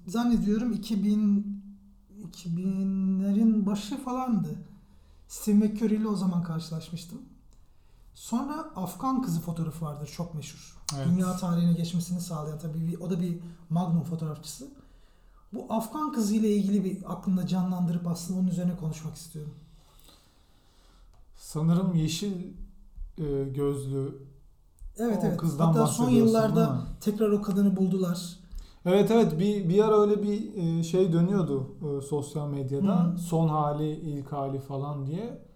zannediyorum 0.07 0.73
2000 0.73 1.59
2000'lerin 2.33 3.67
başı 3.67 3.97
falandı. 3.97 4.49
Steve 5.29 5.57
McCurry 5.57 5.95
ile 5.95 6.09
o 6.09 6.17
zaman 6.17 6.43
karşılaşmıştım. 6.43 7.23
Sonra 8.19 8.71
Afgan 8.77 9.23
kızı 9.23 9.41
fotoğrafı 9.41 9.85
vardır 9.85 10.11
çok 10.17 10.35
meşhur. 10.35 10.77
Evet. 10.97 11.07
Dünya 11.07 11.37
tarihine 11.37 11.73
geçmesini 11.73 12.21
sağlayan 12.21 12.59
tabii 12.59 12.89
bir, 12.89 13.01
o 13.01 13.11
da 13.11 13.21
bir 13.21 13.39
magnum 13.71 14.03
fotoğrafçısı. 14.03 14.69
Bu 15.53 15.67
Afgan 15.69 16.13
kızı 16.13 16.35
ile 16.35 16.49
ilgili 16.55 16.85
bir 16.85 17.13
aklımda 17.13 17.47
canlandırıp 17.47 18.07
aslında 18.07 18.41
onun 18.41 18.49
üzerine 18.49 18.77
konuşmak 18.77 19.17
istiyorum. 19.17 19.55
Sanırım 21.37 21.95
yeşil 21.95 22.33
e, 23.19 23.45
gözlü 23.45 24.19
Evet 24.97 25.19
o 25.23 25.27
evet. 25.27 25.37
kızdan 25.37 25.67
Hatta 25.67 25.87
son 25.87 26.11
yıllarda 26.11 26.83
tekrar 27.01 27.31
o 27.31 27.43
kadını 27.43 27.77
buldular. 27.77 28.39
Evet 28.85 29.11
evet 29.11 29.39
bir 29.39 29.69
bir 29.69 29.85
ara 29.85 30.01
öyle 30.01 30.23
bir 30.23 30.55
e, 30.55 30.83
şey 30.83 31.13
dönüyordu 31.13 31.77
e, 31.83 32.01
sosyal 32.01 32.49
medyada. 32.49 33.05
Hı. 33.05 33.19
Son 33.19 33.49
hali, 33.49 33.91
ilk 33.91 34.33
hali 34.33 34.61
falan 34.61 35.07
diye. 35.07 35.48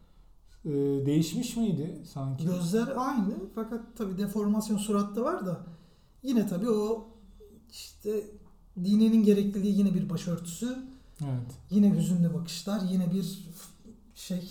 E, 0.64 0.70
değişmiş 1.06 1.56
miydi 1.56 1.98
sanki? 2.12 2.44
Gözler 2.44 2.88
aynı 2.96 3.34
fakat 3.54 3.80
tabii 3.96 4.18
deformasyon 4.18 4.76
suratta 4.78 5.22
var 5.22 5.46
da 5.46 5.60
yine 6.22 6.46
tabii 6.46 6.70
o 6.70 7.08
işte 7.70 8.24
dininin 8.84 9.22
gerekliliği 9.24 9.78
yine 9.78 9.94
bir 9.94 10.10
başörtüsü, 10.10 10.78
Evet. 11.24 11.50
yine 11.70 11.94
hüzünlü 11.96 12.34
bakışlar, 12.34 12.80
yine 12.90 13.12
bir 13.12 13.48
şey 14.14 14.50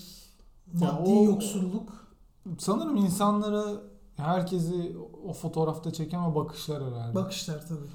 Ya 0.82 0.92
maddi 0.92 1.10
o- 1.10 1.24
yoksulluk. 1.24 2.08
Sanırım 2.58 2.96
insanları 2.96 3.82
herkesi 4.16 4.98
o 5.28 5.34
fotoğrafta 5.34 5.94
çeken 5.94 6.20
o 6.24 6.36
bakışlar 6.36 6.84
herhalde. 6.84 7.16
Bakışlar 7.16 7.68
tabii. 7.68 7.90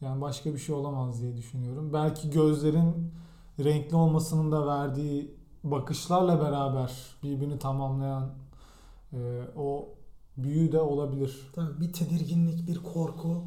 Yani 0.00 0.20
başka 0.20 0.52
bir 0.54 0.58
şey 0.58 0.74
olamaz 0.74 1.22
diye 1.22 1.36
düşünüyorum. 1.36 1.90
Belki 1.92 2.30
gözlerin 2.30 3.10
renkli 3.58 3.96
olmasının 3.96 4.52
da 4.52 4.66
verdiği 4.66 5.34
bakışlarla 5.64 6.40
beraber 6.40 6.92
birbirini 7.22 7.58
tamamlayan 7.58 8.30
e, 9.12 9.18
o 9.56 9.88
büyü 10.36 10.72
de 10.72 10.80
olabilir. 10.80 11.50
Tabii 11.54 11.80
bir 11.80 11.92
tedirginlik, 11.92 12.68
bir 12.68 12.82
korku. 12.82 13.44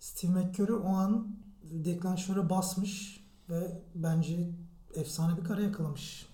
Steve 0.00 0.32
McCurry 0.32 0.72
o 0.72 0.88
an 0.88 1.28
deklanşöre 1.62 2.50
basmış 2.50 3.24
ve 3.50 3.82
bence 3.94 4.50
efsane 4.94 5.36
bir 5.36 5.44
kare 5.44 5.62
yakalamış. 5.62 6.26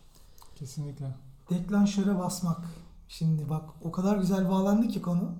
Kesinlikle. 0.55 1.15
Deklanşöre 1.51 2.19
basmak. 2.19 2.61
Şimdi 3.09 3.49
bak 3.51 3.71
o 3.83 3.93
kadar 3.93 4.17
güzel 4.17 4.51
bağlandı 4.51 4.89
ki 4.89 5.03
konu. 5.03 5.33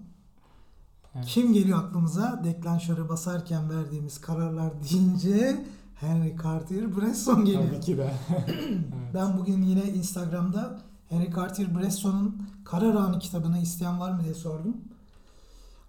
Evet. 1.15 1.27
Kim 1.27 1.53
geliyor 1.53 1.85
aklımıza? 1.85 2.41
Deklanşöre 2.45 3.09
basarken 3.09 3.71
verdiğimiz 3.71 4.21
kararlar 4.21 4.73
deyince 4.83 5.67
Henry 6.01 6.37
Cartier-Bresson 6.43 7.45
geliyor. 7.45 7.71
Tabii 7.71 7.81
ki 7.81 7.99
de. 7.99 8.15
Ben 9.15 9.39
bugün 9.39 9.63
yine 9.63 9.83
Instagram'da 9.85 10.81
Henry 11.09 11.31
Cartier-Bresson'un 11.31 12.43
Karar 12.65 12.95
Anı 12.95 13.19
kitabını 13.19 13.59
isteyen 13.59 14.01
var 14.01 14.11
mı 14.11 14.25
diye 14.25 14.35
sordum. 14.35 14.77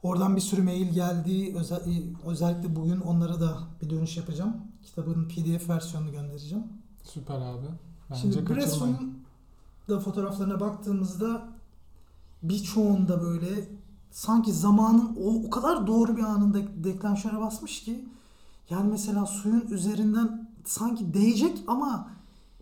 Oradan 0.04 0.36
bir 0.36 0.42
sürü 0.42 0.64
mail 0.64 0.94
geldi. 0.94 1.56
Özel, 1.58 1.82
özellikle 2.26 2.76
bugün 2.76 3.00
onlara 3.00 3.40
da 3.42 3.58
bir 3.82 3.90
dönüş 3.90 4.18
yapacağım. 4.18 4.58
Kitabın 4.84 5.28
PDF 5.28 5.70
versiyonunu 5.70 6.12
göndereceğim. 6.12 6.64
Süper 7.04 7.36
abi. 7.36 7.68
Bence 8.10 8.22
Şimdi. 8.22 8.56
Bresson'un 8.56 9.20
da 9.90 10.00
fotoğraflarına 10.00 10.60
baktığımızda 10.60 11.48
birçoğunda 12.44 13.22
böyle 13.22 13.70
sanki 14.12 14.54
zamanın 14.54 15.18
o, 15.24 15.48
o 15.48 15.50
kadar 15.50 15.88
doğru 15.88 16.18
bir 16.18 16.24
anında 16.24 16.84
deklanşöre 16.84 17.40
basmış 17.40 17.84
ki 17.84 18.06
yani 18.70 18.90
mesela 18.92 19.26
suyun 19.26 19.68
üzerinden 19.70 20.50
sanki 20.66 21.14
değecek 21.14 21.58
ama 21.68 22.10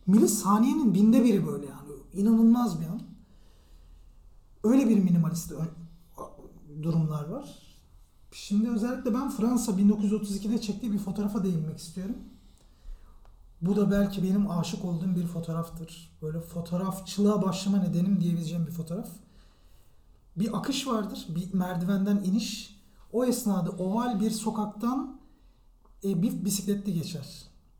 milisaniyenin 0.07 0.93
binde 0.93 1.23
biri 1.23 1.47
böyle 1.47 1.65
yani 1.65 1.91
inanılmaz 2.13 2.81
bir 2.81 2.85
an. 2.85 3.01
Öyle 4.63 4.89
bir 4.89 4.99
minimalist 4.99 5.53
durumlar 6.83 7.29
var. 7.29 7.65
Şimdi 8.31 8.69
özellikle 8.69 9.13
ben 9.13 9.29
Fransa 9.29 9.71
1932'de 9.71 10.61
çektiği 10.61 10.91
bir 10.91 10.97
fotoğrafa 10.97 11.43
değinmek 11.43 11.77
istiyorum. 11.77 12.15
Bu 13.61 13.75
da 13.75 13.91
belki 13.91 14.23
benim 14.23 14.51
aşık 14.51 14.85
olduğum 14.85 15.15
bir 15.15 15.27
fotoğraftır. 15.27 16.17
Böyle 16.21 16.41
fotoğrafçılığa 16.41 17.41
başlama 17.41 17.77
nedenim 17.77 18.21
diyebileceğim 18.21 18.67
bir 18.67 18.71
fotoğraf. 18.71 19.07
Bir 20.37 20.57
akış 20.57 20.87
vardır. 20.87 21.25
Bir 21.29 21.53
merdivenden 21.53 22.17
iniş. 22.17 22.75
O 23.13 23.25
esnada 23.25 23.69
oval 23.69 24.19
bir 24.19 24.31
sokaktan 24.31 25.14
e, 26.05 26.21
bir 26.21 26.45
bisikletli 26.45 26.93
geçer. 26.93 27.25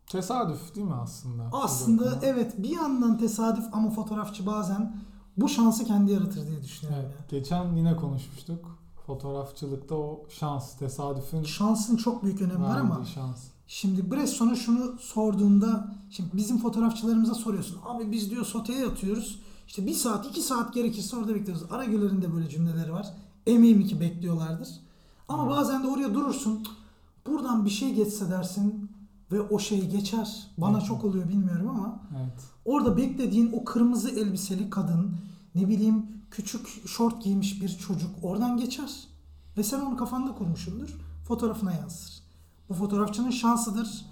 Tesadüf 0.08 0.76
değil 0.76 0.88
mi 0.88 0.94
aslında? 0.94 1.50
Aslında 1.52 2.06
Bakıma. 2.06 2.22
evet 2.24 2.54
bir 2.64 2.70
yandan 2.70 3.18
tesadüf 3.18 3.66
ama 3.72 3.90
fotoğrafçı 3.90 4.46
bazen 4.46 4.98
bu 5.38 5.50
şansı 5.50 5.86
kendi 5.86 6.12
yaratır 6.12 6.48
diye 6.48 6.64
düşünüyorum. 6.64 7.04
Evet, 7.06 7.30
geçen 7.30 7.76
yine 7.76 7.96
konuşmuştuk. 7.96 8.80
Fotoğrafçılıkta 9.08 9.96
o 9.96 10.24
şans, 10.30 10.78
tesadüfün 10.78 11.38
yani. 11.38 11.48
Şansın 11.48 11.96
çok 11.98 12.24
büyük 12.24 12.42
önemi 12.42 12.64
var 12.64 12.78
ama 12.80 13.06
şans. 13.06 13.44
Şimdi 13.68 14.12
Bresson'a 14.12 14.56
şunu 14.56 14.98
sorduğunda 15.00 15.96
şimdi 16.10 16.30
bizim 16.34 16.58
fotoğrafçılarımıza 16.58 17.34
soruyorsun. 17.34 17.78
Abi 17.86 18.12
biz 18.12 18.32
diyor 18.32 18.46
soteye 18.46 18.80
yatıyoruz. 18.80 19.40
İşte 19.68 19.86
bir 19.88 19.94
saat 19.94 20.26
iki 20.26 20.42
saat 20.42 20.74
gerekirse 20.74 21.18
orada 21.18 21.36
bekliyoruz. 21.36 21.64
Aragüler'in 21.72 22.22
de 22.22 22.34
böyle 22.34 22.50
cümleleri 22.50 22.94
var. 22.94 23.08
Eminim 23.48 23.88
ki 23.88 24.00
bekliyorlardır. 24.00 24.68
Ama 25.30 25.44
Evet. 25.44 25.52
bazen 25.58 25.84
de 25.84 25.88
oraya 25.88 26.14
durursun. 26.14 26.68
"Cık, 27.26 27.34
Buradan 27.34 27.66
bir 27.66 27.70
şey 27.70 27.94
geçse 27.94 28.32
dersin 28.32 28.92
ve 29.32 29.42
o 29.42 29.60
şey 29.60 29.90
geçer. 29.90 30.48
Bana 30.58 30.78
Evet. 30.78 30.88
çok 30.88 31.04
oluyor 31.06 31.30
bilmiyorum 31.30 31.68
ama 31.70 32.02
Evet. 32.22 32.44
orada 32.66 32.98
beklediğin 32.98 33.52
o 33.54 33.64
kırmızı 33.66 34.10
elbiseli 34.10 34.70
kadın 34.70 35.16
ne 35.56 35.70
bileyim 35.70 36.06
küçük 36.32 36.88
şort 36.88 37.24
giymiş 37.24 37.62
bir 37.62 37.70
çocuk 37.70 38.10
oradan 38.24 38.58
geçer. 38.58 39.08
Ve 39.58 39.64
sen 39.64 39.80
onu 39.80 39.98
kafanda 39.98 40.36
kurmuşsundur. 40.36 40.90
Fotoğrafına 41.28 41.74
yansır. 41.74 42.22
Bu 42.70 42.74
fotoğrafçının 42.74 43.30
şansıdır. 43.32 44.06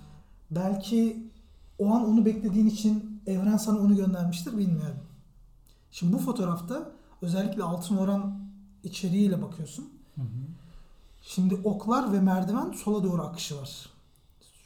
Belki 0.52 1.32
o 1.80 1.94
an 1.96 2.06
onu 2.10 2.26
beklediğin 2.26 2.68
için 2.68 3.22
evren 3.28 3.58
sana 3.58 3.80
onu 3.80 3.96
göndermiştir 3.96 4.58
bilmiyorum. 4.58 5.00
Şimdi 5.92 6.14
bu 6.14 6.18
fotoğrafta 6.18 6.92
özellikle 7.22 7.64
altın 7.64 7.98
oran 7.98 8.40
içeriğiyle 8.84 9.42
bakıyorsun. 9.42 9.86
Hı 10.16 10.22
hı. 10.22 10.26
Şimdi 11.26 11.56
oklar 11.64 12.14
ve 12.14 12.22
merdiven 12.22 12.72
sola 12.72 13.04
doğru 13.04 13.22
akışı 13.22 13.62
var. 13.62 13.90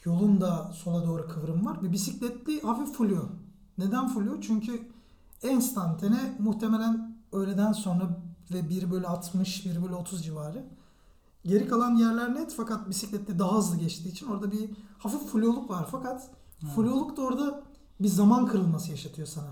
Yolun 0.05 0.41
da 0.41 0.71
sola 0.73 1.07
doğru 1.07 1.27
kıvrım 1.27 1.65
var. 1.65 1.83
Bir 1.83 1.91
bisikletli 1.91 2.61
hafif 2.61 2.97
fluyor. 2.97 3.29
Neden 3.77 4.07
fluyor? 4.07 4.41
Çünkü 4.41 4.87
enstantane 5.43 6.35
muhtemelen 6.39 7.17
öğleden 7.31 7.71
sonra 7.71 8.09
ve 8.53 8.69
1 8.69 8.91
bölü 8.91 9.07
60, 9.07 9.65
1 9.65 9.83
bölü 9.83 9.95
30 9.95 10.23
civarı. 10.23 10.65
Geri 11.45 11.67
kalan 11.67 11.95
yerler 11.95 12.35
net 12.35 12.53
fakat 12.57 12.89
bisikletli 12.89 13.39
daha 13.39 13.57
hızlı 13.57 13.77
geçtiği 13.77 14.09
için 14.09 14.27
orada 14.27 14.51
bir 14.51 14.69
hafif 14.97 15.21
fluyoluk 15.21 15.69
var. 15.69 15.87
Fakat 15.91 16.29
Evet. 16.63 16.73
fluyoluk 16.75 17.17
da 17.17 17.21
orada 17.21 17.63
bir 17.99 18.07
zaman 18.07 18.45
kırılması 18.47 18.91
yaşatıyor 18.91 19.27
sana. 19.27 19.49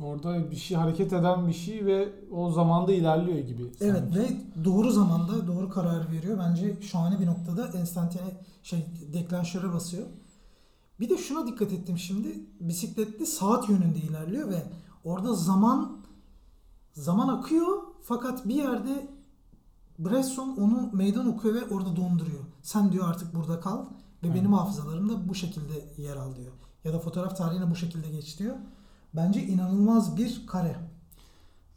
Orada 0.00 0.50
bir 0.50 0.56
şey 0.56 0.76
hareket 0.76 1.12
eden 1.12 1.48
bir 1.48 1.52
şey 1.52 1.86
ve 1.86 2.12
o 2.32 2.50
zamanda 2.50 2.92
ilerliyor 2.92 3.38
gibi. 3.38 3.62
Evet 3.80 3.98
sanki. 3.98 4.18
ve 4.18 4.64
doğru 4.64 4.90
zamanda 4.90 5.46
doğru 5.46 5.68
karar 5.68 6.12
veriyor. 6.12 6.38
Bence 6.38 6.82
şahane 6.82 7.20
bir 7.20 7.26
noktada 7.26 7.78
enstantane 7.78 8.30
şey 8.62 8.86
deklanşöre 9.12 9.72
basıyor. 9.72 10.06
Bir 11.00 11.08
de 11.08 11.18
şuna 11.18 11.46
dikkat 11.46 11.72
ettim 11.72 11.98
şimdi. 11.98 12.46
Bisikletli 12.60 13.26
saat 13.26 13.68
yönünde 13.68 13.98
ilerliyor 13.98 14.48
ve 14.48 14.62
orada 15.04 15.34
zaman 15.34 15.98
zaman 16.92 17.28
akıyor 17.28 17.82
fakat 18.02 18.48
bir 18.48 18.54
yerde 18.54 19.08
Bresson 19.98 20.56
onu 20.56 20.90
meydan 20.92 21.28
okuyor 21.28 21.54
ve 21.54 21.74
orada 21.74 21.96
donduruyor. 21.96 22.44
Sen 22.62 22.92
diyor 22.92 23.08
artık 23.08 23.34
burada 23.34 23.60
kal 23.60 23.86
ve 24.22 24.34
benim 24.34 24.52
hafızalarımda 24.52 25.28
bu 25.28 25.34
şekilde 25.34 26.02
yer 26.02 26.16
al 26.16 26.36
diyor. 26.36 26.52
Ya 26.84 26.92
da 26.92 26.98
fotoğraf 26.98 27.36
tarihine 27.36 27.70
bu 27.70 27.76
şekilde 27.76 28.10
geç 28.10 28.38
diyor. 28.38 28.56
Bence 29.14 29.42
inanılmaz 29.42 30.16
bir 30.16 30.46
kare. 30.46 30.76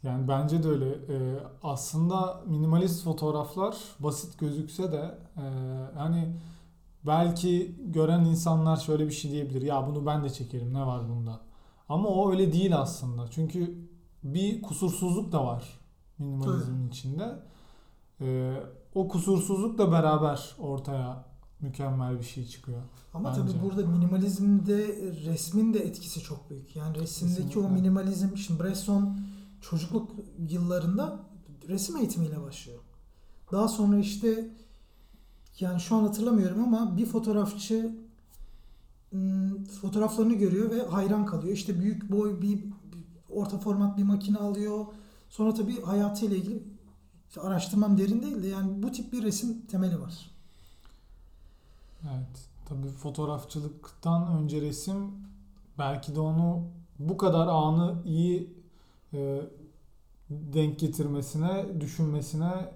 Yani 0.02 0.28
bence 0.28 0.62
de 0.62 0.68
öyle. 0.68 0.90
Ee, 0.90 1.38
aslında 1.62 2.42
minimalist 2.46 3.04
fotoğraflar 3.04 3.76
basit 4.00 4.38
gözükse 4.38 4.92
de 4.92 5.18
e, 5.36 5.44
hani 5.96 6.36
belki 7.06 7.76
gören 7.86 8.24
insanlar 8.24 8.76
şöyle 8.76 9.06
bir 9.06 9.12
şey 9.12 9.30
diyebilir. 9.30 9.62
Ya 9.62 9.86
bunu 9.86 10.06
ben 10.06 10.24
de 10.24 10.30
çekerim 10.30 10.74
ne 10.74 10.86
var 10.86 11.08
bunda? 11.08 11.40
Ama 11.88 12.08
o 12.08 12.30
öyle 12.30 12.52
değil 12.52 12.78
aslında. 12.78 13.30
Çünkü 13.30 13.88
bir 14.24 14.62
kusursuzluk 14.62 15.32
da 15.32 15.46
var 15.46 15.78
minimalizmin 16.18 16.88
içinde. 16.88 17.38
Ee, 18.20 18.56
o 18.94 19.08
kusursuzlukla 19.08 19.92
beraber 19.92 20.54
ortaya 20.58 21.24
mükemmel 21.62 22.18
bir 22.18 22.24
şey 22.24 22.46
çıkıyor. 22.46 22.82
Ama 23.14 23.28
Bence. 23.28 23.40
tabii 23.40 23.62
burada 23.62 23.86
minimalizmde 23.86 24.76
resmin 25.24 25.74
de 25.74 25.78
etkisi 25.78 26.20
çok 26.20 26.50
büyük. 26.50 26.76
Yani 26.76 26.98
resimdeki 26.98 27.36
Kesinlikle. 27.36 27.60
o 27.60 27.70
minimalizm, 27.70 28.36
şimdi 28.36 28.62
Bresson 28.62 29.18
çocukluk 29.60 30.10
yıllarında 30.48 31.20
resim 31.68 31.96
eğitimiyle 31.96 32.42
başlıyor. 32.42 32.78
Daha 33.52 33.68
sonra 33.68 33.98
işte 33.98 34.48
yani 35.60 35.80
şu 35.80 35.96
an 35.96 36.02
hatırlamıyorum 36.02 36.64
ama 36.64 36.96
bir 36.96 37.06
fotoğrafçı 37.06 37.96
ım, 39.12 39.64
fotoğraflarını 39.64 40.34
görüyor 40.34 40.70
ve 40.70 40.86
hayran 40.86 41.26
kalıyor. 41.26 41.54
İşte 41.54 41.80
büyük 41.80 42.12
boy 42.12 42.40
bir 42.40 42.64
bir 42.64 42.72
orta 43.30 43.58
format 43.58 43.98
bir 43.98 44.02
makine 44.02 44.38
alıyor. 44.38 44.86
Sonra 45.28 45.54
tabii 45.54 45.82
hayatıyla 45.82 46.36
ilgili 46.36 46.62
araştırmam 47.40 47.98
derin 47.98 48.22
değil 48.22 48.42
de 48.42 48.46
yani 48.46 48.82
bu 48.82 48.92
tip 48.92 49.12
bir 49.12 49.22
resim 49.22 49.66
temeli 49.66 50.00
var. 50.00 50.31
Evet. 52.04 52.48
Tabii 52.68 52.88
fotoğrafçılıktan 52.88 54.26
önce 54.36 54.60
resim 54.60 54.96
belki 55.78 56.14
de 56.14 56.20
onu 56.20 56.64
bu 56.98 57.16
kadar 57.16 57.46
anı 57.46 58.02
iyi 58.04 58.54
e, 59.14 59.40
denk 60.30 60.78
getirmesine, 60.78 61.80
düşünmesine 61.80 62.72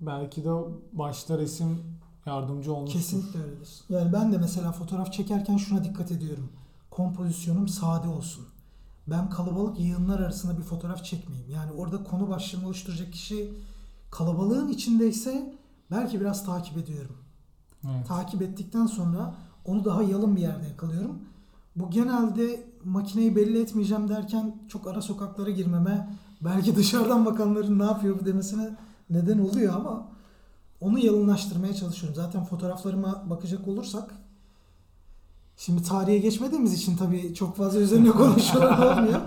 belki 0.00 0.44
de 0.44 0.50
başta 0.92 1.38
resim 1.38 1.82
yardımcı 2.26 2.74
olmuştur. 2.74 2.98
Kesinlikle 2.98 3.42
öyledir. 3.42 3.80
Yani 3.88 4.12
ben 4.12 4.32
de 4.32 4.38
mesela 4.38 4.72
fotoğraf 4.72 5.12
çekerken 5.12 5.56
şuna 5.56 5.84
dikkat 5.84 6.12
ediyorum. 6.12 6.52
Kompozisyonum 6.90 7.68
sade 7.68 8.08
olsun. 8.08 8.44
Ben 9.06 9.30
kalabalık 9.30 9.80
yığınlar 9.80 10.20
arasında 10.20 10.58
bir 10.58 10.62
fotoğraf 10.62 11.04
çekmeyeyim. 11.04 11.50
Yani 11.50 11.72
orada 11.72 12.04
konu 12.04 12.28
başlığını 12.28 12.66
oluşturacak 12.66 13.12
kişi 13.12 13.50
kalabalığın 14.10 14.68
içindeyse 14.68 15.54
belki 15.90 16.20
biraz 16.20 16.46
takip 16.46 16.78
ediyorum. 16.78 17.16
Evet. 17.84 18.06
Takip 18.08 18.42
ettikten 18.42 18.86
sonra 18.86 19.34
onu 19.64 19.84
daha 19.84 20.02
yalın 20.02 20.36
bir 20.36 20.40
yerde 20.40 20.66
yakalıyorum. 20.66 21.18
Bu 21.76 21.90
genelde 21.90 22.66
makineyi 22.84 23.36
belli 23.36 23.60
etmeyeceğim 23.60 24.08
derken 24.08 24.56
çok 24.68 24.86
ara 24.86 25.02
sokaklara 25.02 25.50
girmeme, 25.50 26.08
belki 26.40 26.76
dışarıdan 26.76 27.26
bakanların 27.26 27.78
ne 27.78 27.84
yapıyor 27.84 28.20
bu 28.20 28.26
demesine 28.26 28.76
neden 29.10 29.38
oluyor 29.38 29.74
ama 29.74 30.08
onu 30.80 30.98
yalınlaştırmaya 30.98 31.74
çalışıyorum. 31.74 32.16
Zaten 32.16 32.44
fotoğraflarıma 32.44 33.30
bakacak 33.30 33.68
olursak 33.68 34.14
şimdi 35.56 35.82
tarihe 35.82 36.18
geçmediğimiz 36.18 36.72
için 36.72 36.96
tabii 36.96 37.34
çok 37.34 37.56
fazla 37.56 37.80
üzerine 37.80 38.10
konuşulan 38.22 38.98
olmuyor. 38.98 39.20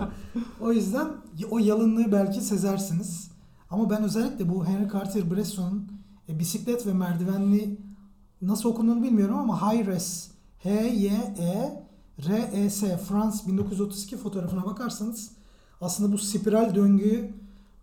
O 0.60 0.72
yüzden 0.72 1.08
o 1.50 1.58
yalınlığı 1.58 2.12
belki 2.12 2.40
sezersiniz. 2.40 3.30
Ama 3.70 3.90
ben 3.90 4.02
özellikle 4.02 4.48
bu 4.48 4.66
Henry 4.66 4.92
Cartier 4.92 5.30
Bresson'un 5.30 5.92
e, 6.28 6.38
bisiklet 6.38 6.86
ve 6.86 6.92
merdivenli 6.92 7.78
nasıl 8.42 8.68
okunduğunu 8.68 9.02
bilmiyorum 9.02 9.38
ama 9.38 9.72
High 9.72 9.86
Res 9.86 10.30
H 10.62 10.70
Y 10.70 11.08
E 11.38 11.84
R 12.28 12.48
E 12.52 12.70
S 12.70 12.98
Frans 12.98 13.46
1932 13.46 14.16
fotoğrafına 14.16 14.66
bakarsanız 14.66 15.30
aslında 15.80 16.12
bu 16.12 16.18
spiral 16.18 16.74
döngüyü 16.74 17.34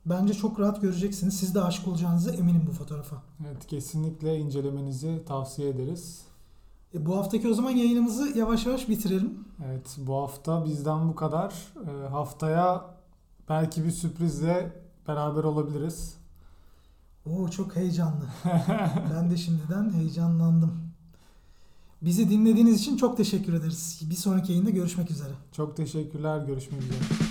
bence 0.06 0.34
çok 0.34 0.60
rahat 0.60 0.82
göreceksiniz. 0.82 1.40
Siz 1.40 1.56
de 1.56 1.62
aşık 1.62 1.88
olacağınıza 1.88 2.32
eminim 2.32 2.64
bu 2.68 2.72
fotoğrafa. 2.72 3.16
Evet, 3.48 3.68
kesinlikle 3.68 4.38
incelemenizi 4.38 5.24
tavsiye 5.28 5.70
ederiz. 5.70 6.22
E, 6.94 7.06
bu 7.06 7.18
haftaki 7.18 7.50
o 7.50 7.54
zaman 7.54 7.72
yayınımızı 7.72 8.38
yavaş 8.38 8.66
yavaş 8.66 8.90
bitirelim. 8.90 9.40
Evet, 9.66 9.98
bu 9.98 10.16
hafta 10.16 10.66
bizden 10.66 11.10
bu 11.10 11.16
kadar. 11.16 11.54
Ee, 11.88 12.08
haftaya 12.08 12.86
belki 13.50 13.86
bir 13.86 13.92
sürprizle 13.92 14.74
beraber 15.08 15.44
olabiliriz. 15.44 16.18
Oo 17.32 17.50
çok 17.50 17.76
heyecanlı. 17.76 18.26
ben 19.14 19.32
de 19.32 19.38
şimdiden 19.38 19.94
heyecanlandım. 19.94 20.74
Bizi 22.02 22.30
dinlediğiniz 22.30 22.82
için 22.82 22.98
çok 22.98 23.18
teşekkür 23.18 23.54
ederiz. 23.54 24.02
Bir 24.10 24.16
sonraki 24.16 24.52
yayında 24.52 24.70
görüşmek 24.70 25.12
üzere. 25.12 25.34
Çok 25.52 25.78
teşekkürler. 25.78 26.46
Görüşmek 26.46 26.82
üzere. 26.82 27.27